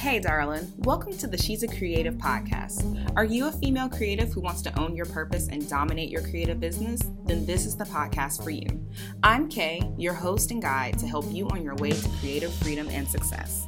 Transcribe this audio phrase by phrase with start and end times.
[0.00, 0.72] Hey, darling.
[0.78, 3.12] Welcome to the She's a Creative podcast.
[3.16, 6.58] Are you a female creative who wants to own your purpose and dominate your creative
[6.58, 7.02] business?
[7.26, 8.66] Then this is the podcast for you.
[9.22, 12.88] I'm Kay, your host and guide to help you on your way to creative freedom
[12.88, 13.66] and success.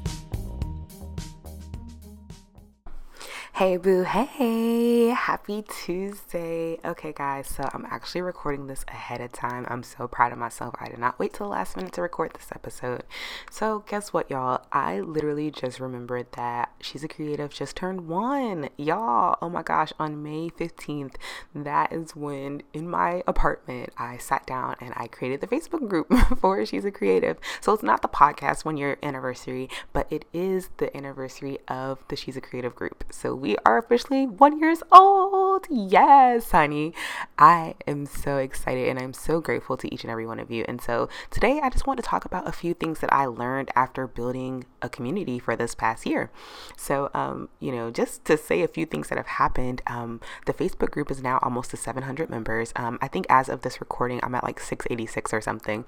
[3.62, 6.80] Hey boo, hey, happy Tuesday.
[6.84, 9.66] Okay, guys, so I'm actually recording this ahead of time.
[9.68, 10.74] I'm so proud of myself.
[10.80, 13.04] I did not wait till the last minute to record this episode.
[13.52, 14.62] So, guess what, y'all?
[14.72, 18.68] I literally just remembered that She's a Creative just turned one.
[18.76, 21.14] Y'all, oh my gosh, on May 15th,
[21.54, 26.12] that is when in my apartment I sat down and I created the Facebook group
[26.40, 27.38] for She's a Creative.
[27.60, 32.16] So, it's not the podcast one year anniversary, but it is the anniversary of the
[32.16, 33.04] She's a Creative group.
[33.12, 35.66] So, we are officially one years old.
[35.70, 36.94] Yes, honey.
[37.38, 40.64] I am so excited and I'm so grateful to each and every one of you.
[40.68, 43.70] And so today I just want to talk about a few things that I learned
[43.74, 46.30] after building a community for this past year.
[46.76, 50.54] So, um, you know, just to say a few things that have happened, um, the
[50.54, 52.72] Facebook group is now almost to 700 members.
[52.76, 55.84] Um, I think as of this recording, I'm at like 686 or something.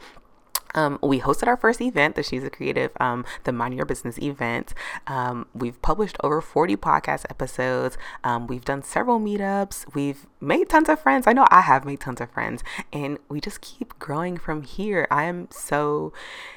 [0.74, 4.18] Um, we hosted our first event, the She's a Creative, um, the Mind Your Business
[4.18, 4.74] event.
[5.06, 7.96] Um, we've published over 40 podcast episodes.
[8.22, 9.94] Um, we've done several meetups.
[9.94, 11.26] We've made tons of friends.
[11.26, 12.62] I know I have made tons of friends,
[12.92, 15.06] and we just keep growing from here.
[15.10, 16.12] I am so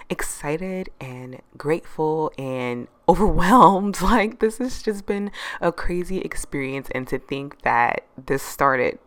[0.09, 3.97] excited and grateful and overwhelmed.
[4.07, 8.99] Like, this has just been a crazy experience, and to think that this started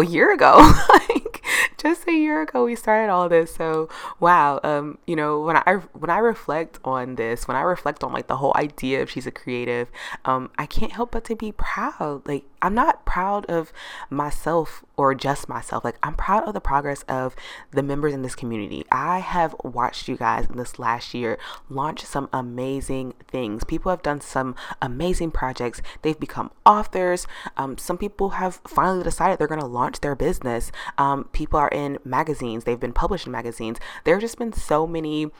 [0.00, 0.58] a year ago.
[1.08, 1.44] like
[1.78, 3.54] just a year ago we started all this.
[3.54, 3.88] So
[4.20, 8.12] wow, um, you know, when I when I reflect on this, when I reflect on
[8.12, 9.90] like the whole idea of she's a creative,
[10.24, 12.26] um, I can't help but to be proud.
[12.26, 13.72] Like I'm not proud of
[14.08, 15.84] myself or just myself.
[15.84, 17.34] Like I'm proud of the progress of
[17.72, 18.84] the members in this community.
[18.90, 21.38] I have watched you guys in this last year
[21.68, 23.64] launch some amazing things.
[23.64, 25.82] People have done some amazing projects.
[26.02, 27.26] They've become authors.
[27.56, 30.70] Um, some people have finally decided they're going to launch their business.
[30.96, 32.64] Um, people are in magazines.
[32.64, 33.78] They've been published in magazines.
[34.04, 35.30] There have just been so many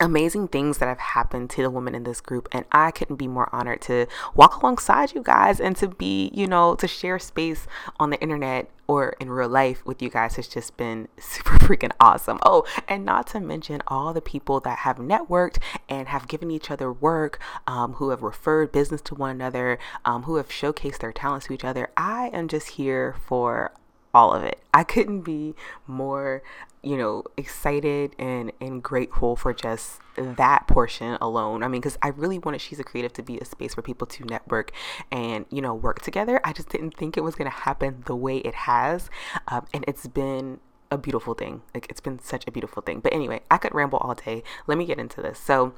[0.00, 3.28] amazing things that have happened to the women in this group and i couldn't be
[3.28, 7.66] more honored to walk alongside you guys and to be you know to share space
[8.00, 11.92] on the internet or in real life with you guys has just been super freaking
[12.00, 15.58] awesome oh and not to mention all the people that have networked
[15.88, 20.24] and have given each other work um, who have referred business to one another um,
[20.24, 23.72] who have showcased their talents to each other i am just here for
[24.14, 24.58] all of it.
[24.74, 25.54] I couldn't be
[25.86, 26.42] more,
[26.82, 31.62] you know, excited and and grateful for just that portion alone.
[31.62, 34.06] I mean, because I really wanted She's a Creative to be a space for people
[34.08, 34.72] to network
[35.10, 36.40] and you know work together.
[36.44, 39.10] I just didn't think it was gonna happen the way it has,
[39.48, 40.60] um, and it's been
[40.90, 41.62] a beautiful thing.
[41.74, 43.00] Like it's been such a beautiful thing.
[43.00, 44.42] But anyway, I could ramble all day.
[44.66, 45.38] Let me get into this.
[45.38, 45.74] So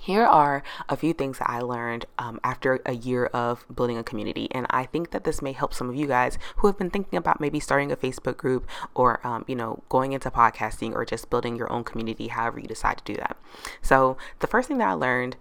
[0.00, 4.04] here are a few things that I learned um, after a year of building a
[4.04, 4.48] community.
[4.52, 7.16] And I think that this may help some of you guys who have been thinking
[7.16, 11.30] about maybe starting a Facebook group or, um, you know, going into podcasting or just
[11.30, 13.36] building your own community, however you decide to do that.
[13.82, 15.36] So, the first thing that I learned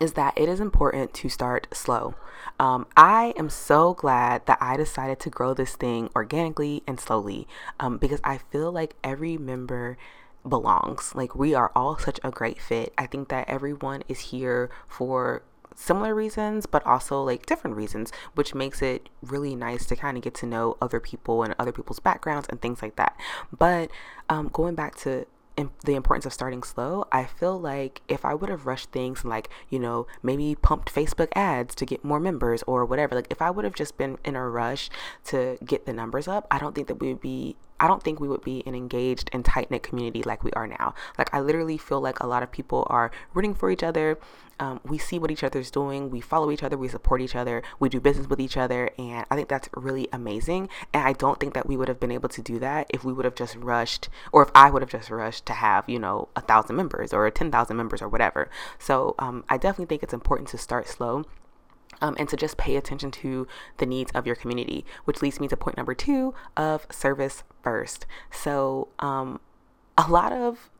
[0.00, 2.14] is that it is important to start slow.
[2.58, 7.46] Um, I am so glad that I decided to grow this thing organically and slowly
[7.78, 9.96] um, because I feel like every member
[10.48, 11.14] belongs.
[11.14, 12.92] Like we are all such a great fit.
[12.98, 15.42] I think that everyone is here for
[15.74, 20.22] similar reasons, but also like different reasons, which makes it really nice to kind of
[20.22, 23.16] get to know other people and other people's backgrounds and things like that.
[23.56, 23.90] But
[24.28, 25.26] um, going back to
[25.84, 29.30] the importance of starting slow, I feel like if I would have rushed things and
[29.30, 33.42] like, you know, maybe pumped Facebook ads to get more members or whatever, like if
[33.42, 34.88] I would have just been in a rush
[35.26, 38.20] to get the numbers up, I don't think that we would be I don't think
[38.20, 40.94] we would be an engaged and tight knit community like we are now.
[41.18, 44.20] Like, I literally feel like a lot of people are rooting for each other.
[44.60, 47.64] Um, we see what each other's doing, we follow each other, we support each other,
[47.80, 50.68] we do business with each other, and I think that's really amazing.
[50.94, 53.12] And I don't think that we would have been able to do that if we
[53.12, 56.28] would have just rushed, or if I would have just rushed to have, you know,
[56.36, 58.48] a thousand members or 10,000 members or whatever.
[58.78, 61.24] So um, I definitely think it's important to start slow
[62.02, 63.46] um, and to just pay attention to
[63.78, 68.04] the needs of your community, which leads me to point number two of service first.
[68.30, 69.40] So, um,
[69.96, 70.70] a lot of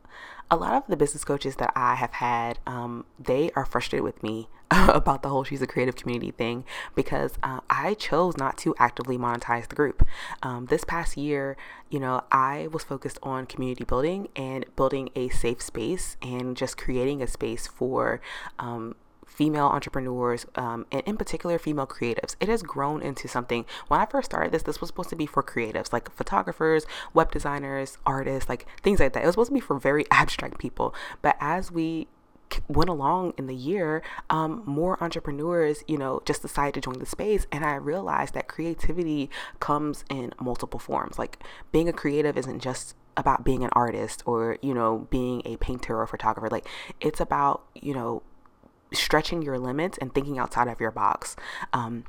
[0.51, 4.23] a lot of the business coaches that I have had, um, they are frustrated with
[4.23, 8.75] me about the whole She's a Creative community thing because uh, I chose not to
[8.79, 10.07] actively monetize the group.
[10.43, 11.57] Um, this past year,
[11.89, 16.77] you know, I was focused on community building and building a safe space and just
[16.77, 18.21] creating a space for
[18.59, 18.95] um,
[19.43, 24.07] female entrepreneurs um, and in particular female creatives it has grown into something when i
[24.07, 28.49] first started this this was supposed to be for creatives like photographers web designers artists
[28.49, 31.73] like things like that it was supposed to be for very abstract people but as
[31.73, 32.07] we
[32.69, 37.07] went along in the year, um, more entrepreneurs, you know, just decided to join the
[37.07, 37.47] space.
[37.51, 41.19] And I realized that creativity comes in multiple forms.
[41.19, 41.43] Like
[41.73, 45.99] being a creative isn't just about being an artist or, you know, being a painter
[45.99, 46.51] or photographer.
[46.51, 46.69] Like
[47.01, 48.23] it's about, you know,
[48.93, 51.37] stretching your limits and thinking outside of your box.
[51.73, 52.05] Um,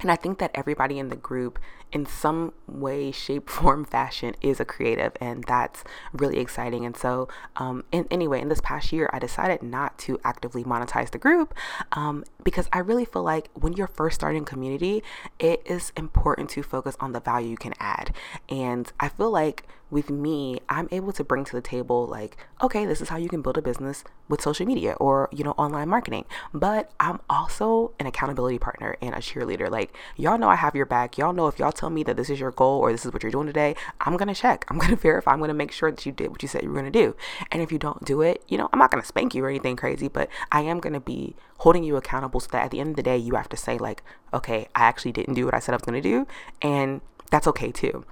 [0.00, 1.58] and I think that everybody in the group,
[1.92, 6.84] in some way, shape, form, fashion, is a creative, and that's really exciting.
[6.84, 11.10] And so, um, in, anyway, in this past year, I decided not to actively monetize
[11.10, 11.54] the group
[11.92, 15.02] um, because I really feel like when you're first starting community,
[15.38, 18.14] it is important to focus on the value you can add.
[18.48, 22.86] And I feel like with me, I'm able to bring to the table, like, okay,
[22.86, 25.90] this is how you can build a business with social media or, you know, online
[25.90, 26.24] marketing.
[26.54, 29.70] But I'm also an accountability partner and a cheerleader.
[29.70, 31.18] Like, y'all know I have your back.
[31.18, 33.24] Y'all know if y'all tell me that this is your goal or this is what
[33.24, 34.64] you're doing today, I'm going to check.
[34.68, 35.32] I'm going to verify.
[35.32, 36.98] I'm going to make sure that you did what you said you were going to
[36.98, 37.16] do.
[37.50, 39.48] And if you don't do it, you know, I'm not going to spank you or
[39.48, 42.78] anything crazy, but I am going to be holding you accountable so that at the
[42.78, 45.54] end of the day, you have to say, like, okay, I actually didn't do what
[45.54, 46.26] I said I was going to do.
[46.60, 47.00] And
[47.30, 48.04] that's okay too.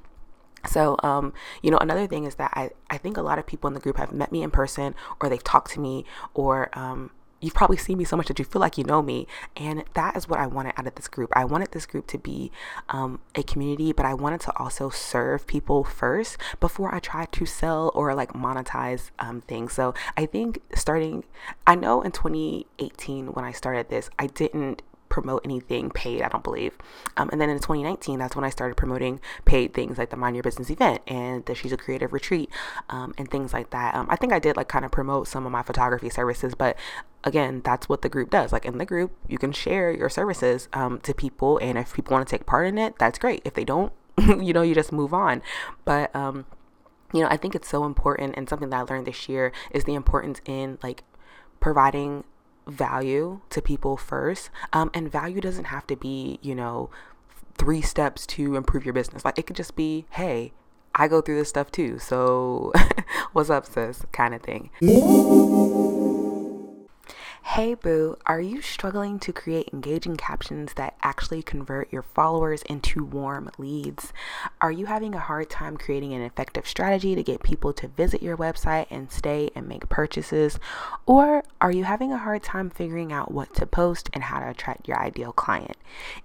[0.67, 1.33] So, um,
[1.63, 3.81] you know, another thing is that I, I think a lot of people in the
[3.81, 7.77] group have met me in person or they've talked to me or, um, you've probably
[7.77, 9.27] seen me so much that you feel like you know me.
[9.57, 11.31] And that is what I wanted out of this group.
[11.35, 12.53] I wanted this group to be
[12.89, 17.47] um, a community, but I wanted to also serve people first before I tried to
[17.47, 19.73] sell or like monetize um, things.
[19.73, 21.25] So I think starting,
[21.67, 26.43] I know in 2018 when I started this, I didn't promote anything paid, I don't
[26.43, 26.73] believe.
[27.19, 30.37] Um, and then in 2019, that's when I started promoting paid things like the Mind
[30.37, 32.49] Your Business event and the She's a Creative retreat
[32.89, 33.95] um, and things like that.
[33.95, 36.77] Um, I think I did like kind of promote some of my photography services, but
[37.25, 38.53] again, that's what the group does.
[38.53, 42.15] Like in the group, you can share your services um, to people, and if people
[42.15, 43.43] want to take part in it, that's great.
[43.45, 45.43] If they don't, you know, you just move on.
[45.85, 46.47] But um,
[47.13, 49.85] you know, I think it's so important, and something that I learned this year is
[49.85, 51.03] the importance in like
[51.59, 52.25] providing
[52.71, 54.51] value to people first.
[54.73, 56.91] Um, and value doesn't have to be, you know,
[57.59, 59.25] three steps to improve your business.
[59.25, 60.53] Like it could just be, hey,
[60.95, 61.99] I go through this stuff too.
[61.99, 62.73] So
[63.33, 64.05] what's up, sis?
[64.13, 64.71] Kind of thing.
[67.43, 73.03] Hey boo, are you struggling to create engaging captions that actually convert your followers into
[73.03, 74.13] warm leads?
[74.61, 78.23] Are you having a hard time creating an effective strategy to get people to visit
[78.23, 80.61] your website and stay and make purchases?
[81.07, 84.51] Or are you having a hard time figuring out what to post and how to
[84.51, 85.77] attract your ideal client?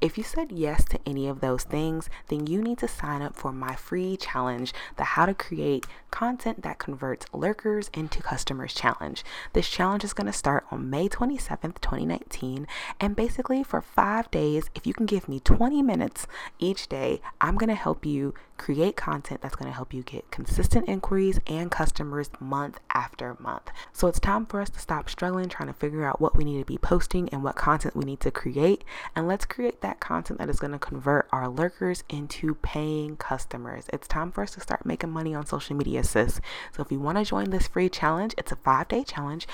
[0.02, 3.36] If you said yes to any of those things, then you need to sign up
[3.36, 9.24] for my free challenge, the How to Create Content That Converts Lurkers into Customers Challenge.
[9.54, 12.68] This challenge is going to start on May 27th, 2019.
[13.00, 16.28] And basically, for five days, if you can give me 20 minutes
[16.60, 20.31] each day, I'm going to help you create content that's going to help you get
[20.31, 23.69] consistent inquiries and customers month after month.
[23.94, 26.60] So it's time for us to stop struggling trying to figure out what we need
[26.60, 28.84] to be posting and what content we need to create.
[29.16, 33.86] And let's create that content that is going to convert our lurkers into paying customers.
[33.92, 36.40] It's time for us to start making money on social media, sis.
[36.75, 39.48] So if you want to join this free challenge, it's a five day challenge.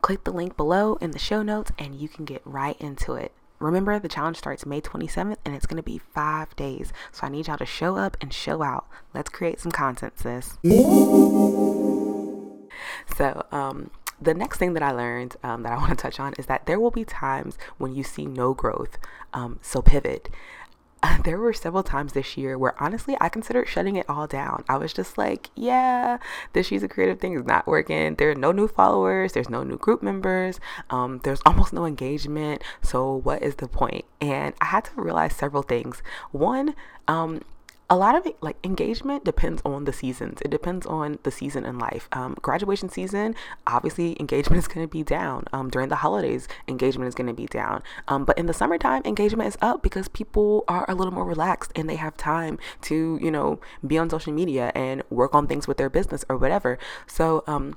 [0.00, 3.32] Click the link below in the show notes and you can get right into it.
[3.62, 6.92] Remember, the challenge starts May 27th and it's going to be five days.
[7.12, 8.86] So I need y'all to show up and show out.
[9.14, 10.58] Let's create some content, sis.
[13.16, 16.34] So, um, the next thing that I learned um, that I want to touch on
[16.38, 18.98] is that there will be times when you see no growth.
[19.32, 20.28] Um, so pivot.
[21.24, 24.64] there were several times this year where honestly I considered shutting it all down.
[24.68, 26.18] I was just like, yeah,
[26.52, 28.14] this she's a creative thing is not working.
[28.14, 32.62] There are no new followers, there's no new group members, um, there's almost no engagement.
[32.82, 34.04] So what is the point?
[34.20, 36.02] And I had to realize several things.
[36.30, 36.74] One,
[37.08, 37.42] um,
[37.92, 40.40] a lot of it, like engagement depends on the seasons.
[40.40, 42.08] It depends on the season in life.
[42.12, 43.34] Um, graduation season,
[43.66, 45.44] obviously, engagement is going to be down.
[45.52, 47.82] Um, during the holidays, engagement is going to be down.
[48.08, 51.70] Um, but in the summertime, engagement is up because people are a little more relaxed
[51.76, 55.68] and they have time to, you know, be on social media and work on things
[55.68, 56.78] with their business or whatever.
[57.06, 57.76] So, um,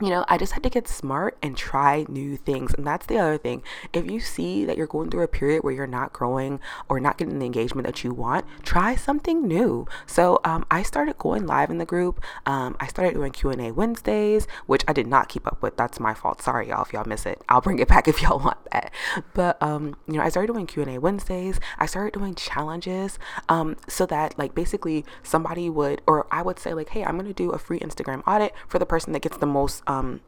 [0.00, 2.74] you know, I just had to get smart and try new things.
[2.74, 3.62] And that's the other thing.
[3.94, 7.16] If you see that you're going through a period where you're not growing or not
[7.16, 9.86] getting the engagement that you want, try something new.
[10.06, 12.22] So um, I started going live in the group.
[12.44, 15.78] Um, I started doing Q&A Wednesdays, which I did not keep up with.
[15.78, 16.42] That's my fault.
[16.42, 17.40] Sorry, y'all, if y'all miss it.
[17.48, 18.92] I'll bring it back if y'all want that.
[19.32, 21.58] But, um, you know, I started doing Q&A Wednesdays.
[21.78, 26.74] I started doing challenges um, so that, like, basically somebody would, or I would say,
[26.74, 29.38] like, hey, I'm going to do a free Instagram audit for the person that gets
[29.38, 30.20] the most um,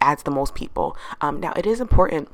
[0.00, 0.96] adds the most people.
[1.20, 2.28] Um, now, it is important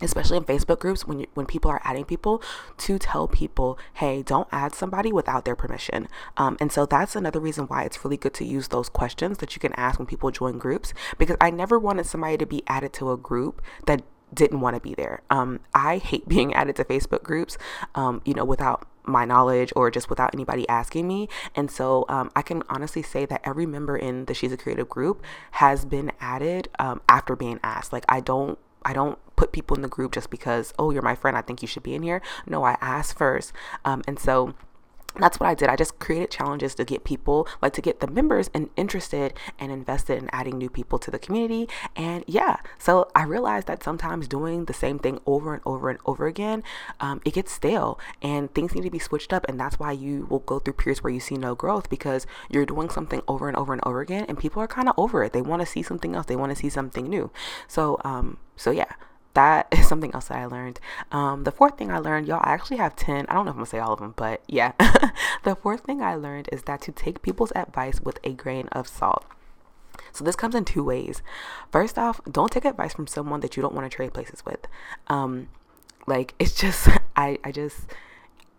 [0.00, 2.42] especially in Facebook groups when you, when people are adding people
[2.76, 6.08] to tell people, hey, don't add somebody without their permission.
[6.36, 9.56] Um, and so that's another reason why it's really good to use those questions that
[9.56, 12.92] you can ask when people join groups because I never wanted somebody to be added
[12.94, 15.22] to a group that didn't want to be there.
[15.30, 17.58] Um, I hate being added to Facebook groups,
[17.94, 21.28] um, you know, without my knowledge or just without anybody asking me.
[21.54, 24.88] And so um, I can honestly say that every member in the She's a Creative
[24.88, 25.22] group
[25.52, 27.92] has been added um, after being asked.
[27.92, 31.14] Like I don't I don't put people in the group just because, oh, you're my
[31.14, 31.36] friend.
[31.36, 32.22] I think you should be in here.
[32.46, 33.52] No, I ask first.
[33.84, 34.54] Um, and so
[35.16, 35.68] that's what I did.
[35.68, 39.72] I just created challenges to get people, like to get the members and interested and
[39.72, 41.68] invested in adding new people to the community.
[41.96, 45.98] And yeah, so I realized that sometimes doing the same thing over and over and
[46.06, 46.62] over again,
[47.00, 49.46] um, it gets stale and things need to be switched up.
[49.48, 52.66] And that's why you will go through periods where you see no growth because you're
[52.66, 55.32] doing something over and over and over again, and people are kind of over it.
[55.32, 56.26] They want to see something else.
[56.26, 57.30] They want to see something new.
[57.66, 58.92] So, um, so yeah,
[59.38, 60.80] that is something else that I learned.
[61.12, 63.26] Um, the fourth thing I learned, y'all, I actually have 10.
[63.28, 64.72] I don't know if I'm gonna say all of them, but yeah.
[65.44, 68.88] the fourth thing I learned is that to take people's advice with a grain of
[68.88, 69.24] salt.
[70.12, 71.22] So this comes in two ways.
[71.70, 74.66] First off, don't take advice from someone that you don't want to trade places with.
[75.06, 75.48] Um,
[76.08, 77.82] like it's just, I, I just,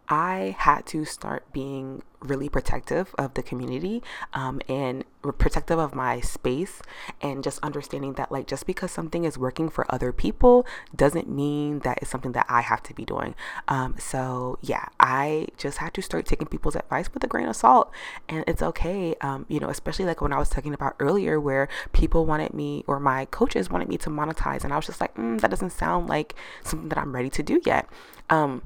[0.07, 6.19] I had to start being really protective of the community um, and protective of my
[6.21, 6.81] space
[7.21, 11.79] and just understanding that like just because something is working for other people doesn't mean
[11.79, 13.35] that it's something that I have to be doing.
[13.67, 17.55] Um, so yeah, I just had to start taking people's advice with a grain of
[17.55, 17.91] salt
[18.27, 19.15] and it's okay.
[19.21, 22.83] Um, you know, especially like when I was talking about earlier where people wanted me
[22.88, 25.71] or my coaches wanted me to monetize and I was just like, mm, that doesn't
[25.71, 27.88] sound like something that I'm ready to do yet.
[28.29, 28.61] Um,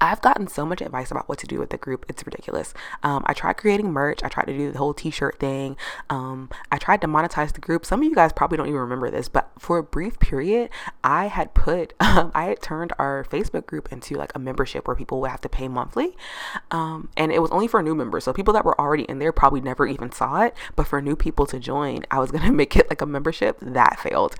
[0.00, 2.06] I've gotten so much advice about what to do with the group.
[2.08, 2.74] It's ridiculous.
[3.02, 4.22] Um, I tried creating merch.
[4.22, 5.76] I tried to do the whole t-shirt thing.
[6.10, 7.86] Um, I tried to monetize the group.
[7.86, 10.70] Some of you guys probably don't even remember this, but for a brief period,
[11.04, 14.96] I had put, um, I had turned our Facebook group into like a membership where
[14.96, 16.16] people would have to pay monthly.
[16.70, 18.24] Um, and it was only for new members.
[18.24, 20.54] So people that were already in there probably never even saw it.
[20.74, 23.58] But for new people to join, I was going to make it like a membership.
[23.60, 24.36] That failed.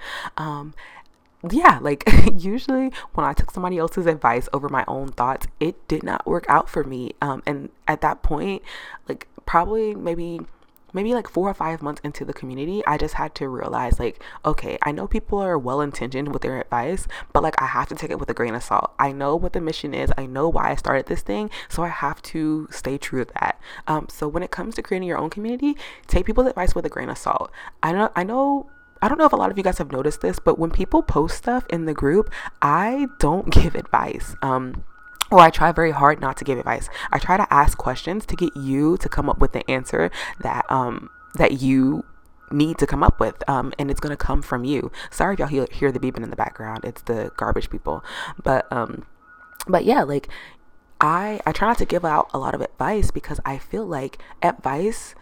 [1.51, 2.05] Yeah, like
[2.37, 6.47] usually when I took somebody else's advice over my own thoughts, it did not work
[6.49, 7.13] out for me.
[7.21, 8.63] Um, and at that point,
[9.09, 10.41] like probably maybe
[10.93, 14.23] maybe like four or five months into the community, I just had to realize like,
[14.47, 17.95] okay, I know people are well intentioned with their advice, but like I have to
[17.95, 18.93] take it with a grain of salt.
[18.99, 20.11] I know what the mission is.
[20.17, 23.61] I know why I started this thing, so I have to stay true to that.
[23.87, 25.77] Um, so when it comes to creating your own community,
[26.07, 27.51] take people's advice with a grain of salt.
[27.83, 28.71] I know I know
[29.03, 31.03] I don't know if a lot of you guys have noticed this, but when people
[31.03, 32.31] post stuff in the group,
[32.63, 34.35] I don't give advice.
[34.43, 34.85] Um,
[35.31, 36.89] or I try very hard not to give advice.
[37.11, 40.11] I try to ask questions to get you to come up with the answer
[40.41, 42.05] that um that you
[42.53, 44.93] need to come up with um and it's going to come from you.
[45.11, 46.85] Sorry if y'all hear, hear the beeping in the background.
[46.85, 48.05] It's the garbage people.
[48.43, 49.07] But um
[49.67, 50.29] but yeah, like
[51.01, 54.19] I I try not to give out a lot of advice because I feel like
[54.43, 55.15] advice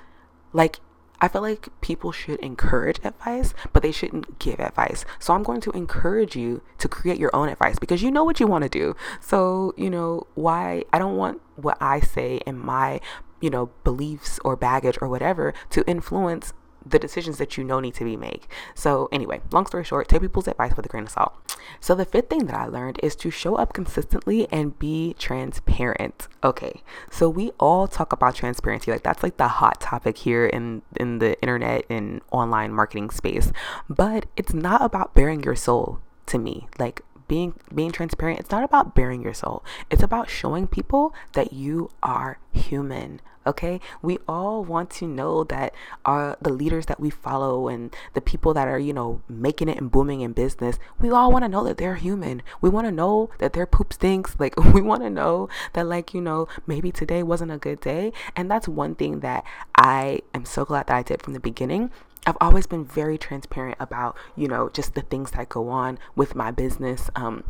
[0.52, 0.80] like
[1.24, 5.06] I feel like people should encourage advice, but they shouldn't give advice.
[5.18, 8.40] So I'm going to encourage you to create your own advice because you know what
[8.40, 8.94] you want to do.
[9.22, 13.00] So, you know, why I don't want what I say and my,
[13.40, 16.52] you know, beliefs or baggage or whatever to influence
[16.86, 18.46] the decisions that you know need to be made.
[18.74, 21.56] So, anyway, long story short, take people's advice with a grain of salt.
[21.80, 26.28] So, the fifth thing that I learned is to show up consistently and be transparent.
[26.42, 30.82] Okay, so we all talk about transparency, like that's like the hot topic here in
[30.96, 33.52] in the internet and online marketing space.
[33.88, 36.68] But it's not about baring your soul to me.
[36.78, 39.64] Like being being transparent, it's not about baring your soul.
[39.90, 43.80] It's about showing people that you are human okay?
[44.02, 48.54] We all want to know that our the leaders that we follow and the people
[48.54, 51.64] that are you know making it and booming in business we all want to know
[51.64, 52.42] that they're human.
[52.60, 54.36] We want to know that their poop stinks.
[54.44, 58.12] Like we want to know that like you know maybe today wasn't a good day.
[58.36, 59.42] And that's one thing that
[59.74, 61.90] i am so glad that i did from the beginning
[62.26, 66.34] I've always been very transparent about, you know, just the things that go on with
[66.34, 67.10] my business.
[67.14, 67.44] Um,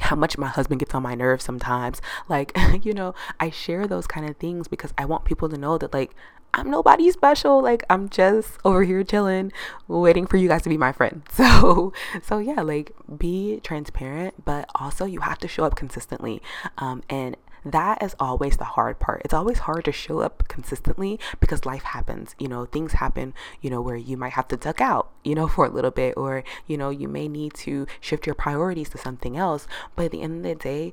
[0.00, 2.00] how much my husband gets on my nerves sometimes.
[2.28, 5.76] Like, you know, I share those kind of things because I want people to know
[5.78, 6.14] that, like,
[6.54, 7.62] I'm nobody special.
[7.62, 9.52] Like, I'm just over here chilling,
[9.86, 11.22] waiting for you guys to be my friend.
[11.32, 16.42] So, so yeah, like, be transparent, but also you have to show up consistently.
[16.78, 19.22] Um, and that is always the hard part.
[19.24, 22.34] It's always hard to show up consistently because life happens.
[22.38, 25.48] You know, things happen, you know, where you might have to duck out, you know,
[25.58, 28.98] for a little bit, or, you know, you may need to shift your priorities to
[28.98, 29.66] something else.
[29.96, 30.92] But at the end of the day,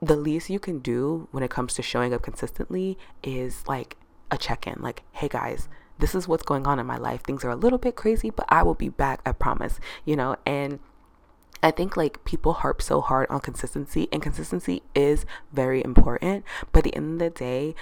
[0.00, 3.96] the least you can do when it comes to showing up consistently is like
[4.30, 7.22] a check in, like, hey guys, this is what's going on in my life.
[7.22, 10.36] Things are a little bit crazy, but I will be back, I promise, you know,
[10.46, 10.78] and
[11.62, 16.44] I think like people harp so hard on consistency, and consistency is very important.
[16.72, 17.74] But at the end of the day,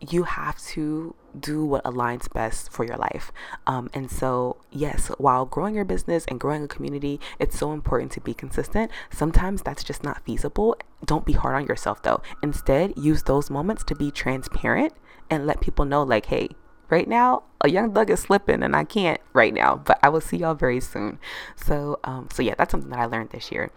[0.00, 3.32] you have to do what aligns best for your life.
[3.66, 8.12] Um, and so, yes, while growing your business and growing a community, it's so important
[8.12, 8.90] to be consistent.
[9.10, 10.76] Sometimes that's just not feasible.
[11.04, 12.22] Don't be hard on yourself though.
[12.42, 14.92] Instead, use those moments to be transparent
[15.30, 16.48] and let people know, like, hey,
[16.90, 20.20] right now a young thug is slipping and I can't right now, but I will
[20.20, 21.18] see y'all very soon.
[21.56, 23.70] So, um, so yeah, that's something that I learned this year.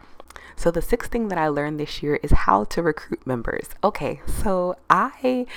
[0.56, 3.70] So the sixth thing that I learned this year is how to recruit members.
[3.84, 5.48] Okay, so I,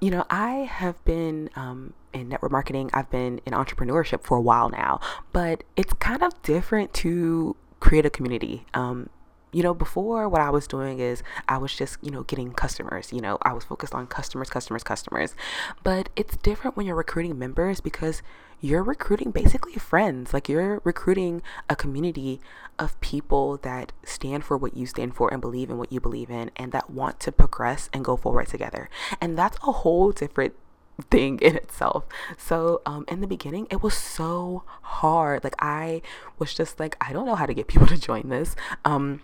[0.00, 2.90] you know, I have been um, in network marketing.
[2.92, 5.00] I've been in entrepreneurship for a while now,
[5.32, 8.66] but it's kind of different to create a community.
[8.72, 9.08] Um,
[9.52, 13.12] you know, before what I was doing is I was just, you know, getting customers.
[13.12, 15.34] You know, I was focused on customers, customers, customers.
[15.84, 18.22] But it's different when you're recruiting members because
[18.60, 20.32] you're recruiting basically friends.
[20.32, 22.40] Like you're recruiting a community
[22.78, 26.30] of people that stand for what you stand for and believe in what you believe
[26.30, 28.88] in and that want to progress and go forward together.
[29.20, 30.54] And that's a whole different
[31.10, 32.04] thing in itself.
[32.38, 35.44] So, um, in the beginning, it was so hard.
[35.44, 36.02] Like, I
[36.38, 38.54] was just like, I don't know how to get people to join this.
[38.84, 39.20] Um,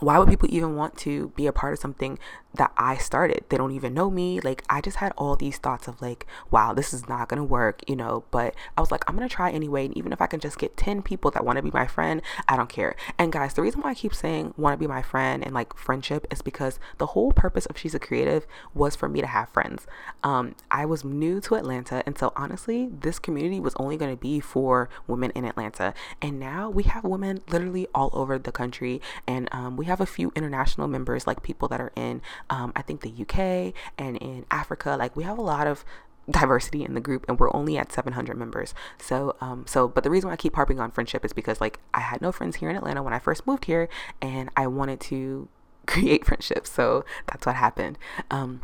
[0.00, 2.18] why would people even want to be a part of something
[2.54, 3.44] that I started?
[3.48, 4.40] They don't even know me.
[4.40, 7.82] Like, I just had all these thoughts of, like, wow, this is not gonna work,
[7.88, 8.24] you know.
[8.30, 9.86] But I was like, I'm gonna try anyway.
[9.86, 12.56] And even if I can just get 10 people that wanna be my friend, I
[12.56, 12.96] don't care.
[13.18, 16.26] And guys, the reason why I keep saying wanna be my friend and like friendship
[16.30, 19.86] is because the whole purpose of She's a Creative was for me to have friends.
[20.22, 22.02] Um, I was new to Atlanta.
[22.06, 25.94] And so, honestly, this community was only gonna be for women in Atlanta.
[26.20, 29.00] And now we have women literally all over the country.
[29.26, 32.72] And um, we have have a few international members, like people that are in, um,
[32.74, 34.96] I think, the UK and in Africa.
[34.98, 35.84] Like, we have a lot of
[36.30, 40.08] diversity in the group and we're only at 700 members so um so but the
[40.08, 42.70] reason why i keep harping on friendship is because like i had no friends here
[42.70, 43.88] in atlanta when i first moved here
[44.20, 45.48] and i wanted to
[45.88, 47.98] create friendships so that's what happened
[48.30, 48.60] um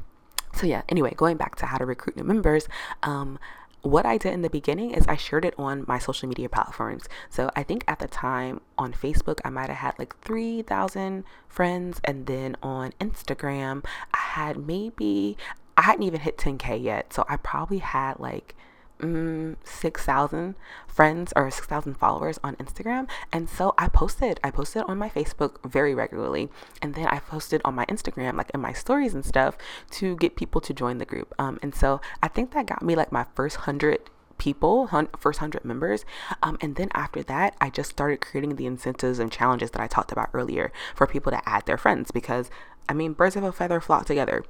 [0.55, 2.69] so yeah anyway going back to how to recruit new members
[3.03, 3.41] um
[3.83, 7.09] what I did in the beginning is I shared it on my social media platforms.
[7.31, 12.01] So I think at the time on Facebook, I might have had like 3,000 friends.
[12.05, 15.37] And then on Instagram, I had maybe,
[15.77, 17.13] I hadn't even hit 10K yet.
[17.13, 18.55] So I probably had like
[18.99, 20.55] mm, 6,000
[20.87, 23.09] friends or 6,000 followers on Instagram.
[23.33, 26.49] And so I posted, I posted on my Facebook very regularly.
[26.83, 29.57] And then I posted on my Instagram, like in my stories and stuff,
[29.93, 31.35] to get people to join the group.
[31.39, 35.65] Um, and so I think that got me like my first hundred people, first 100
[35.65, 36.05] members.
[36.43, 39.87] Um, and then after that, I just started creating the incentives and challenges that I
[39.87, 42.51] talked about earlier for people to add their friends because,
[42.89, 44.45] I mean, birds of a feather flock together.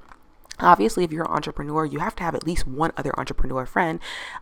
[0.59, 3.99] Obviously, if you're an entrepreneur, you have to have at least one other entrepreneur friend.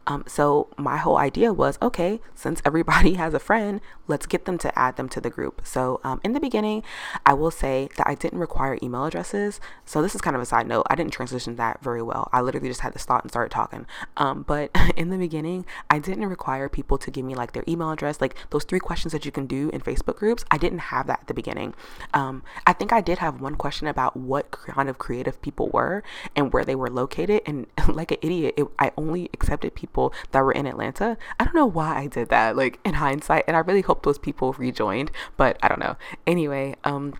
[0.07, 4.57] Um, so, my whole idea was okay, since everybody has a friend, let's get them
[4.59, 5.61] to add them to the group.
[5.63, 6.83] So, um, in the beginning,
[7.25, 9.59] I will say that I didn't require email addresses.
[9.85, 10.87] So, this is kind of a side note.
[10.89, 12.29] I didn't transition that very well.
[12.33, 13.85] I literally just had this thought and started talking.
[14.17, 17.91] Um, but in the beginning, I didn't require people to give me like their email
[17.91, 20.43] address, like those three questions that you can do in Facebook groups.
[20.49, 21.75] I didn't have that at the beginning.
[22.13, 26.03] Um, I think I did have one question about what kind of creative people were
[26.35, 27.41] and where they were located.
[27.45, 31.17] And like an idiot, it, I only accepted people that were in Atlanta.
[31.39, 33.45] I don't know why I did that, like in hindsight.
[33.47, 35.97] And I really hope those people rejoined, but I don't know.
[36.25, 37.13] Anyway, um,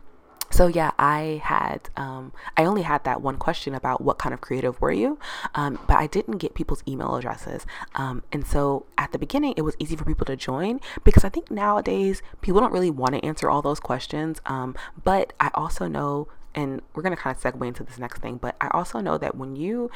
[0.50, 4.42] so yeah i had um, i only had that one question about what kind of
[4.42, 5.20] creative were you
[5.56, 9.62] um, but i didn't get people's email addresses um, and so at the beginning it
[9.62, 13.26] was easy for people to join because i think nowadays people don't really want to
[13.26, 17.42] answer all those questions um, but i also know and we're going to kind of
[17.42, 19.90] segue into this next thing but i also know that when you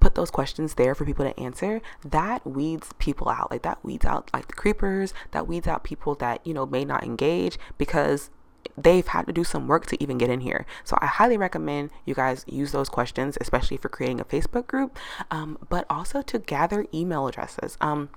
[0.00, 3.50] put those questions there for people to answer, that weeds people out.
[3.50, 6.84] Like that weeds out like the creepers, that weeds out people that, you know, may
[6.84, 8.30] not engage because
[8.76, 10.66] they've had to do some work to even get in here.
[10.84, 14.98] So I highly recommend you guys use those questions, especially for creating a Facebook group,
[15.30, 17.76] um, but also to gather email addresses.
[17.80, 18.10] Um,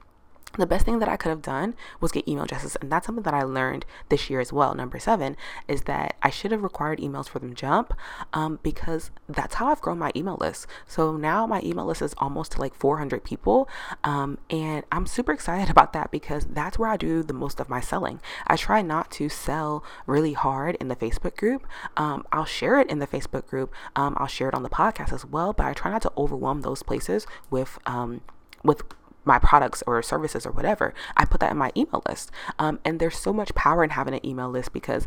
[0.58, 2.76] the best thing that I could have done was get email addresses.
[2.82, 4.74] And that's something that I learned this year as well.
[4.74, 7.94] Number seven is that I should have required emails for them jump
[8.34, 10.66] um, because that's how I've grown my email list.
[10.88, 13.70] So now my email list is almost to like 400 people.
[14.04, 17.70] Um, and I'm super excited about that because that's where I do the most of
[17.70, 18.20] my selling.
[18.48, 21.68] I try not to sell really hard in the Facebook group.
[21.96, 23.74] Um, I'll share it in the Facebook group.
[23.96, 26.62] Um, I'll share it on the podcast as well, but I try not to overwhelm
[26.62, 28.22] those places with, um,
[28.64, 28.82] with
[29.30, 32.32] my products or services or whatever, I put that in my email list.
[32.58, 35.06] Um, and there's so much power in having an email list because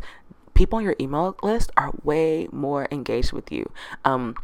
[0.53, 3.69] people on your email list are way more engaged with you.
[4.05, 4.35] Um,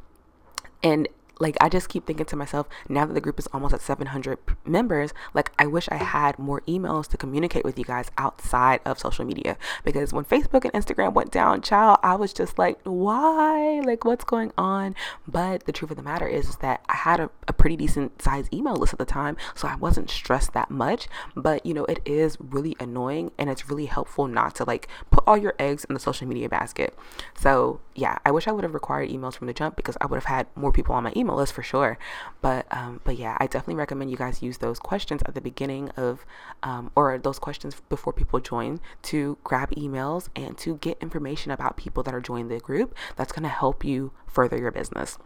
[0.84, 1.08] and
[1.40, 4.38] like I just keep thinking to myself, now that the group is almost at 700
[4.66, 9.00] members, like I wish I had more emails to communicate with you guys outside of
[9.00, 9.58] social media.
[9.84, 13.82] Because when Facebook and Instagram went down, child, I was just like, why?
[13.84, 14.96] Like, what's going on?
[15.28, 18.22] But the truth of the matter is, is that I had a, a pretty decent
[18.22, 21.08] size email list at the time, so I wasn't stressed that much.
[21.36, 25.24] But you know, it is really annoying, and it's really helpful not to like put
[25.26, 26.98] all your eggs in the social media basket.
[27.34, 30.18] So yeah, I wish I would have required emails from the jump because I would
[30.18, 31.98] have had more people on my email list for sure.
[32.42, 35.90] But um, but yeah, I definitely recommend you guys use those questions at the beginning
[35.92, 36.26] of
[36.64, 41.78] um, or those questions before people join to grab emails and to get information about
[41.78, 42.96] people that are joining the group.
[43.16, 45.18] That's going to help you further your business.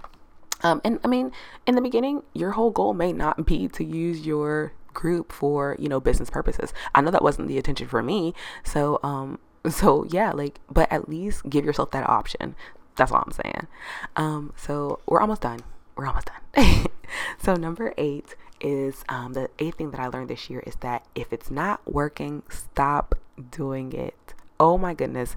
[0.61, 1.31] Um, and I mean,
[1.67, 5.89] in the beginning, your whole goal may not be to use your group for you
[5.89, 6.73] know business purposes.
[6.95, 9.39] I know that wasn't the intention for me, so um,
[9.69, 12.55] so yeah, like, but at least give yourself that option.
[12.95, 13.67] That's all I'm saying.
[14.15, 15.61] Um, so we're almost done.
[15.95, 16.87] We're almost done.
[17.41, 21.05] so number eight is um, the eighth thing that I learned this year is that
[21.15, 23.15] if it's not working, stop
[23.51, 24.33] doing it.
[24.59, 25.35] Oh my goodness.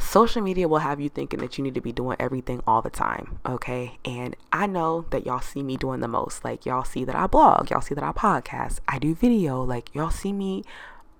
[0.00, 2.90] Social media will have you thinking that you need to be doing everything all the
[2.90, 3.98] time, okay?
[4.04, 6.44] And I know that y'all see me doing the most.
[6.44, 9.62] Like, y'all see that I blog, y'all see that I podcast, I do video.
[9.62, 10.62] Like, y'all see me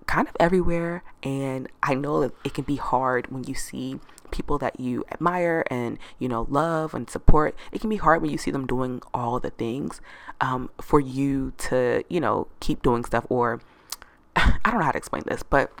[0.07, 1.03] kind of everywhere.
[1.21, 3.99] And I know that it can be hard when you see
[4.31, 8.31] people that you admire and you know love and support it can be hard when
[8.31, 10.01] you see them doing all the things
[10.41, 13.61] um, for you to you know keep doing stuff or
[14.35, 15.71] i don't know how to explain this but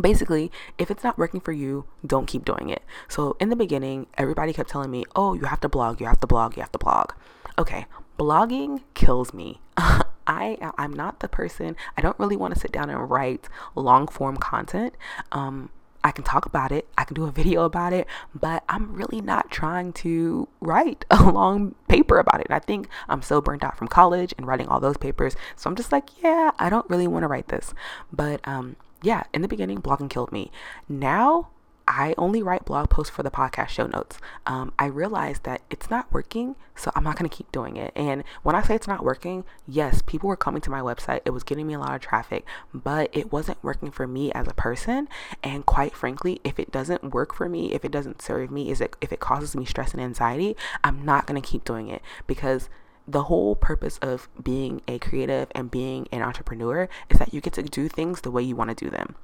[0.00, 4.06] basically if it's not working for you don't keep doing it so in the beginning
[4.16, 6.72] everybody kept telling me oh you have to blog you have to blog you have
[6.72, 7.12] to blog
[7.58, 7.86] okay
[8.18, 9.60] blogging kills me
[10.26, 11.76] I I'm not the person.
[11.96, 14.94] I don't really want to sit down and write long form content.
[15.32, 15.70] Um,
[16.04, 19.20] I can talk about it, I can do a video about it, but I'm really
[19.20, 22.46] not trying to write a long paper about it.
[22.48, 25.36] And I think I'm so burnt out from college and writing all those papers.
[25.56, 27.74] So I'm just like, yeah, I don't really want to write this.
[28.12, 30.50] But um, yeah, in the beginning, blogging killed me.
[30.88, 31.48] Now
[31.94, 34.16] I only write blog posts for the podcast show notes.
[34.46, 37.92] Um, I realized that it's not working, so I'm not going to keep doing it.
[37.94, 41.20] And when I say it's not working, yes, people were coming to my website.
[41.26, 44.48] It was getting me a lot of traffic, but it wasn't working for me as
[44.48, 45.06] a person.
[45.42, 48.80] And quite frankly, if it doesn't work for me, if it doesn't serve me, is
[48.80, 52.00] it if it causes me stress and anxiety, I'm not going to keep doing it
[52.26, 52.70] because
[53.06, 57.52] the whole purpose of being a creative and being an entrepreneur is that you get
[57.52, 59.14] to do things the way you want to do them.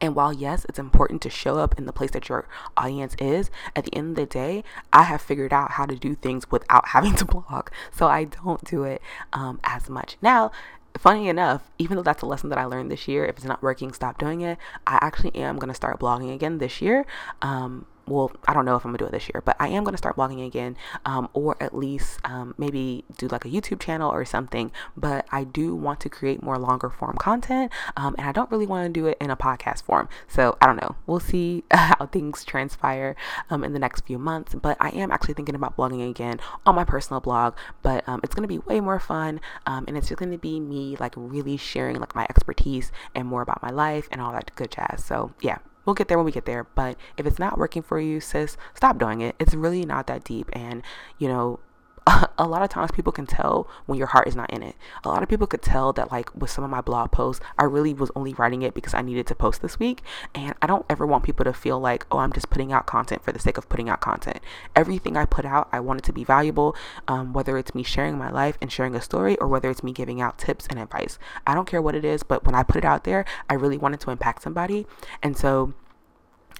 [0.00, 3.50] And while, yes, it's important to show up in the place that your audience is,
[3.76, 6.88] at the end of the day, I have figured out how to do things without
[6.88, 7.68] having to blog.
[7.92, 10.16] So I don't do it um, as much.
[10.22, 10.50] Now,
[10.98, 13.62] funny enough, even though that's a lesson that I learned this year, if it's not
[13.62, 14.58] working, stop doing it.
[14.86, 17.06] I actually am going to start blogging again this year.
[17.42, 19.84] Um, well, I don't know if I'm gonna do it this year, but I am
[19.84, 24.10] gonna start blogging again, um, or at least um, maybe do like a YouTube channel
[24.10, 24.72] or something.
[24.96, 28.66] But I do want to create more longer form content, um, and I don't really
[28.66, 30.08] want to do it in a podcast form.
[30.28, 30.96] So I don't know.
[31.06, 33.16] We'll see how things transpire
[33.48, 34.54] um, in the next few months.
[34.54, 37.54] But I am actually thinking about blogging again on my personal blog.
[37.82, 40.96] But um, it's gonna be way more fun, um, and it's just gonna be me
[40.98, 44.70] like really sharing like my expertise and more about my life and all that good
[44.70, 45.04] jazz.
[45.04, 46.64] So yeah, we'll get there when we get there.
[46.74, 49.36] But if it's not working for you, sis, stop doing it.
[49.38, 50.48] It's really not that deep.
[50.52, 50.82] And,
[51.18, 51.60] you know,
[52.38, 54.76] a lot of times people can tell when your heart is not in it.
[55.04, 57.64] A lot of people could tell that, like, with some of my blog posts, I
[57.64, 60.02] really was only writing it because I needed to post this week.
[60.34, 63.22] And I don't ever want people to feel like, oh, I'm just putting out content
[63.22, 64.40] for the sake of putting out content.
[64.74, 66.74] Everything I put out, I want it to be valuable,
[67.08, 69.92] um, whether it's me sharing my life and sharing a story or whether it's me
[69.92, 71.18] giving out tips and advice.
[71.46, 73.78] I don't care what it is, but when I put it out there, I really
[73.78, 74.86] wanted to impact somebody.
[75.22, 75.74] And so,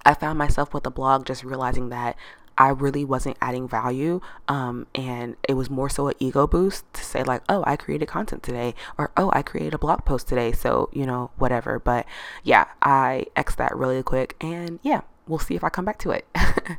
[0.04, 2.16] I found myself with the blog just realizing that
[2.60, 4.20] I really wasn't adding value.
[4.46, 8.06] Um, and it was more so an ego boost to say, like, oh, I created
[8.06, 10.52] content today, or oh, I created a blog post today.
[10.52, 11.78] So, you know, whatever.
[11.78, 12.04] But
[12.44, 14.36] yeah, I X that really quick.
[14.42, 16.26] And yeah, we'll see if I come back to it.
[16.36, 16.76] so,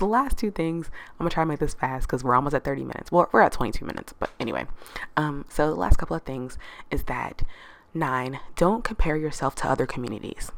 [0.00, 2.62] the last two things, I'm gonna try to make this fast because we're almost at
[2.62, 3.10] 30 minutes.
[3.10, 4.66] Well, we're at 22 minutes, but anyway.
[5.16, 6.58] Um, so, the last couple of things
[6.90, 7.42] is that
[7.94, 10.52] nine, don't compare yourself to other communities.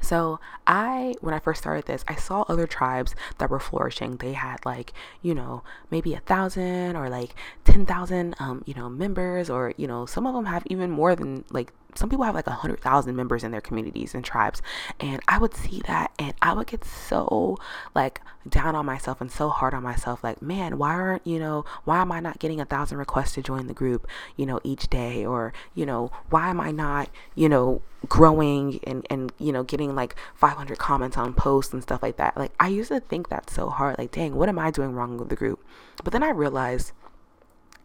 [0.00, 4.16] So I, when I first started this, I saw other tribes that were flourishing.
[4.16, 7.34] They had like, you know, maybe a thousand or like
[7.64, 11.44] 10,000, um, you know, members, or, you know, some of them have even more than
[11.50, 14.62] like some people have like a hundred thousand members in their communities and tribes
[15.00, 17.56] and i would see that and i would get so
[17.94, 21.64] like down on myself and so hard on myself like man why aren't you know
[21.84, 24.88] why am i not getting a thousand requests to join the group you know each
[24.88, 25.24] day?
[25.24, 29.94] Or you know why am i not you know growing and and you know getting
[29.94, 32.36] like 500 comments on posts and stuff like that?
[32.36, 35.16] Like i used to think that so hard like dang what am i doing wrong
[35.16, 35.64] with the group?
[36.02, 36.92] But then i realized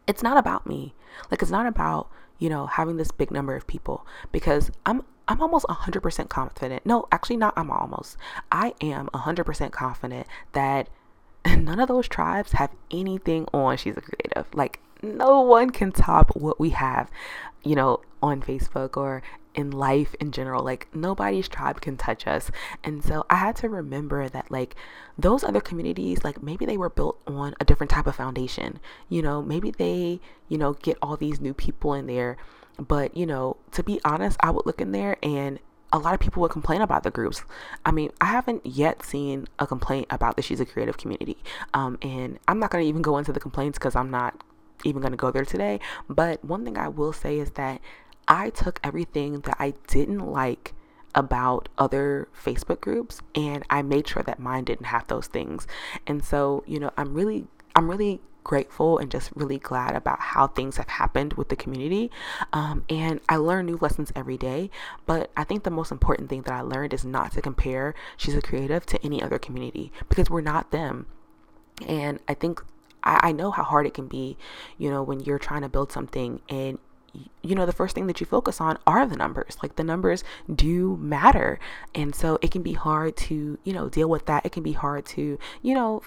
[0.05, 0.93] it's not about me.
[1.31, 5.41] Like it's not about you know, having this big number of people because I'm I'm
[5.41, 6.85] almost 100% confident.
[6.85, 8.17] No, actually not I'm almost.
[8.51, 10.89] I am 100% confident that
[11.45, 14.45] none of those tribes have anything on She's a Creative.
[14.53, 17.09] Like no one can top what we have,
[17.63, 19.21] you know, on Facebook or
[19.55, 20.63] in life in general.
[20.63, 22.51] Like nobody's tribe can touch us.
[22.83, 24.75] And so I had to remember that like
[25.17, 28.79] those other communities, like maybe they were built on a different type of foundation.
[29.09, 32.37] You know, maybe they, you know, get all these new people in there.
[32.79, 35.59] But, you know, to be honest, I would look in there and
[35.91, 37.43] a lot of people would complain about the groups.
[37.85, 41.37] I mean, I haven't yet seen a complaint about the She's a Creative community.
[41.75, 44.43] Um, and I'm not going to even go into the complaints because I'm not
[44.83, 45.79] even going to go there today.
[46.09, 47.81] But one thing I will say is that
[48.27, 50.73] I took everything that I didn't like
[51.15, 55.67] about other Facebook groups and I made sure that mine didn't have those things.
[56.07, 60.47] And so, you know, I'm really I'm really grateful and just really glad about how
[60.47, 62.11] things have happened with the community.
[62.51, 64.69] Um, and I learn new lessons every day.
[65.05, 68.35] But I think the most important thing that I learned is not to compare She's
[68.35, 71.07] a Creative to any other community because we're not them.
[71.87, 72.63] And I think
[73.03, 74.37] I, I know how hard it can be,
[74.77, 76.77] you know, when you're trying to build something and
[77.43, 79.57] you know, the first thing that you focus on are the numbers.
[79.61, 81.59] Like the numbers do matter.
[81.93, 84.45] And so it can be hard to, you know, deal with that.
[84.45, 86.01] It can be hard to, you know,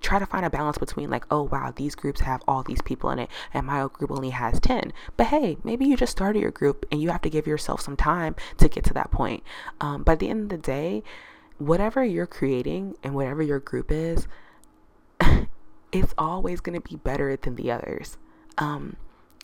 [0.00, 3.10] try to find a balance between like, oh wow, these groups have all these people
[3.10, 4.92] in it and my group only has 10.
[5.16, 7.96] But hey, maybe you just started your group and you have to give yourself some
[7.96, 9.42] time to get to that point.
[9.80, 11.02] Um, but at the end of the day,
[11.58, 14.26] whatever you're creating and whatever your group is,
[15.92, 18.16] it's always going to be better than the others.
[18.58, 18.96] Um,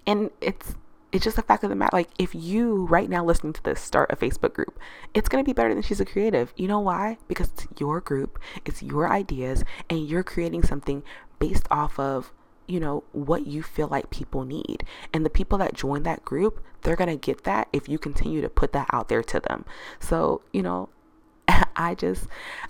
[0.07, 0.75] and it's
[1.13, 1.97] it's just a fact of the matter.
[1.97, 4.79] Like, if you right now listening to this start a Facebook group,
[5.15, 6.53] it's going to be better than She's a Creative.
[6.57, 7.19] You know why?
[7.29, 11.03] Because it's your group, it's your ideas, and you're creating something
[11.39, 12.33] based off of,
[12.67, 14.85] you know, what you feel like people need.
[15.13, 18.41] And the people that join that group, they're going to get that if you continue
[18.41, 19.65] to put that out there to them.
[20.01, 20.91] So, you know,
[21.77, 22.27] I just,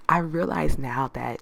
[0.09, 1.41] I realize now that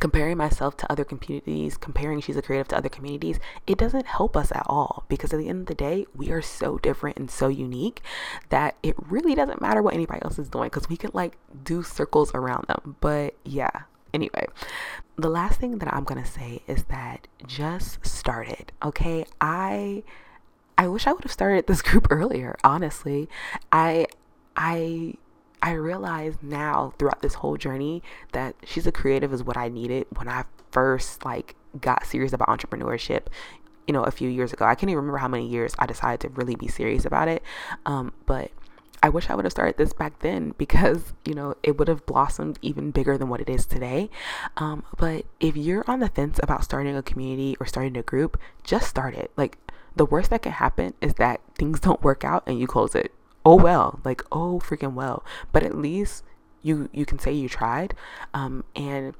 [0.00, 4.36] comparing myself to other communities, comparing She's a Creative to other communities, it doesn't help
[4.36, 7.30] us at all because at the end of the day, we are so different and
[7.30, 8.02] so unique
[8.48, 11.82] that it really doesn't matter what anybody else is doing because we can like do
[11.82, 12.96] circles around them.
[13.00, 13.82] But yeah,
[14.12, 14.46] anyway,
[15.16, 19.24] the last thing that I'm to say is that just started, okay?
[19.40, 20.02] I
[20.78, 23.28] I wish I would have started this group earlier, honestly.
[23.70, 24.06] I
[24.56, 25.14] I
[25.62, 30.06] I realize now throughout this whole journey that she's a creative is what I needed
[30.16, 33.26] when I first like got serious about entrepreneurship
[33.86, 34.64] you know a few years ago.
[34.64, 37.42] I can't even remember how many years i decided to really be serious about it
[37.86, 38.50] um, but
[39.02, 42.06] i wish i would have started this back then because you know it would have
[42.06, 44.08] blossomed even bigger than what it is today.
[44.56, 48.38] Um, but if you're on the fence about starting a community or starting a group
[48.64, 49.30] just start it.
[49.36, 49.58] Like
[49.96, 53.12] the worst that can happen is that things don't work out and you close it
[53.44, 55.24] oh well like oh freaking well.
[55.52, 56.24] But at least
[56.62, 57.94] you you can say you tried.
[58.34, 59.14] Um, and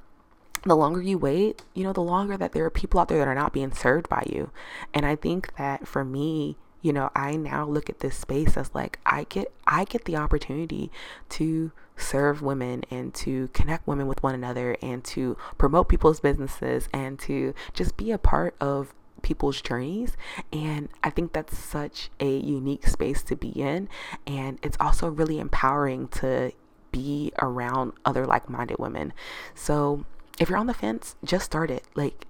[0.65, 3.29] the longer you wait you know the longer that there are people out there that
[3.29, 4.51] are not being served by you.
[4.93, 8.71] And i think that for me you know i now look at this space as
[8.75, 10.91] like i get i get the opportunity
[11.29, 16.89] to serve women and to connect women with one another and to promote people's businesses
[16.93, 20.17] and to just be a part of people's journeys.
[20.53, 23.89] And I think that's such a unique space to be in.
[24.27, 26.53] And it's also really empowering to
[26.93, 29.13] be around other like minded women.
[29.55, 30.05] So
[30.39, 31.85] if you're on the fence, just start it.
[31.95, 32.27] Like,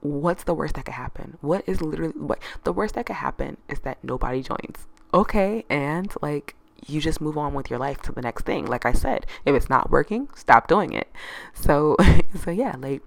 [0.00, 1.38] what's the worst that could happen?
[1.40, 4.88] What is literally what the worst that could happen is that nobody joins.
[5.14, 5.64] Okay.
[5.70, 8.66] And like, you just move on with your life to the next thing.
[8.66, 11.08] Like I said, if it's not working, stop doing it.
[11.54, 11.96] So,
[12.42, 13.02] so yeah, like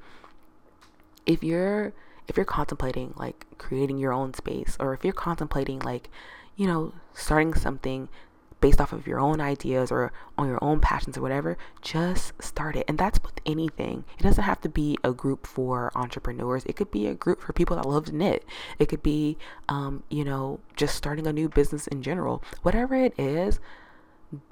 [1.25, 1.93] if you're
[2.27, 6.09] if you're contemplating like creating your own space or if you're contemplating like,
[6.55, 8.09] you know, starting something
[8.61, 12.75] based off of your own ideas or on your own passions or whatever, just start
[12.75, 12.85] it.
[12.87, 14.05] And that's with anything.
[14.17, 16.63] It doesn't have to be a group for entrepreneurs.
[16.65, 18.43] It could be a group for people that love to knit.
[18.79, 19.37] It could be,
[19.69, 22.43] um, you know, just starting a new business in general.
[22.63, 23.59] Whatever it is,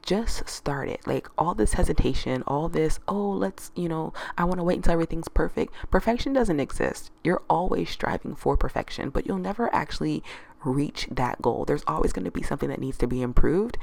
[0.01, 1.05] just start it.
[1.07, 4.93] Like all this hesitation, all this, oh, let's, you know, I want to wait until
[4.93, 5.73] everything's perfect.
[5.91, 7.11] Perfection doesn't exist.
[7.23, 10.23] You're always striving for perfection, but you'll never actually
[10.63, 11.65] reach that goal.
[11.65, 13.77] There's always going to be something that needs to be improved.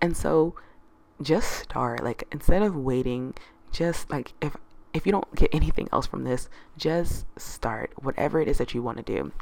[0.00, 0.54] And so
[1.20, 2.02] just start.
[2.02, 3.34] Like instead of waiting,
[3.72, 4.56] just like if
[4.92, 8.82] if you don't get anything else from this, just start whatever it is that you
[8.82, 9.32] want to do.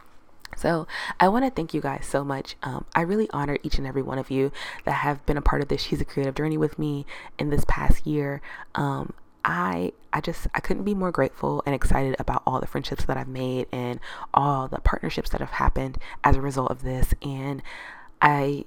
[0.57, 0.87] So,
[1.21, 2.57] I want to thank you guys so much.
[2.63, 4.53] Um, I really honor each and every one of you
[4.85, 7.07] that have been a part of this She's a Creative journey with me
[7.39, 8.41] in this past year.
[8.75, 9.13] Um,
[9.45, 13.17] I I just I couldn't be more grateful and excited about all the friendships that
[13.17, 14.01] I've made and
[14.33, 17.63] all the partnerships that have happened as a result of this and
[18.23, 18.65] I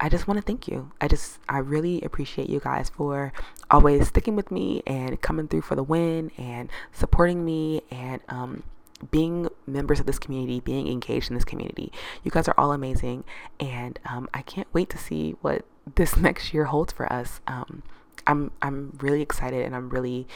[0.00, 0.90] I just want to thank you.
[1.00, 3.32] I just I really appreciate you guys for
[3.70, 8.62] always sticking with me and coming through for the win and supporting me and um
[9.10, 11.92] being members of this community, being engaged in this community.
[12.22, 13.24] You guys are all amazing,
[13.58, 17.40] and um, I can't wait to see what this next year holds for us.
[17.46, 17.82] Um,
[18.26, 20.26] I'm I'm really excited and I'm really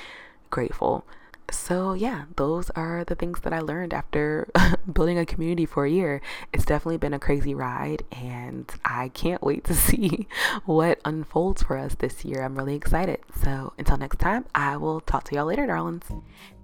[0.50, 1.04] grateful
[1.50, 4.48] so yeah those are the things that i learned after
[4.92, 6.20] building a community for a year.
[6.52, 10.26] It's definitely been a crazy ride and i can't wait to see
[10.64, 12.42] what unfolds for us this year.
[12.42, 13.20] I'm really excited.
[13.42, 16.04] So until next time i will talk to y'all later darlings.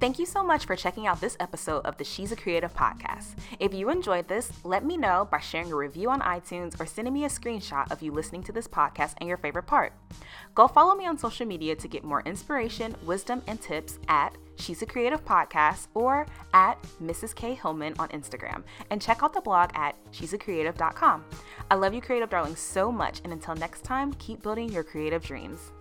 [0.01, 3.37] Thank you so much for checking out this episode of the she's a creative podcast.
[3.59, 7.15] If you enjoyed this let me know by sharing a review on itunes or sending
[7.15, 9.93] me a screenshot of you listening to this podcast and your favorite part.
[10.55, 14.83] Go follow me on social media to get more inspiration wisdom and tips at She's
[14.83, 17.35] a Creative Podcast, or at Mrs.
[17.35, 17.55] K.
[17.55, 18.63] Hillman on Instagram.
[18.91, 21.25] And check out the blog at she'sacreative.com.
[21.71, 23.21] I love you, creative darlings, so much.
[23.25, 25.73] And until next time, keep building your creative dreams.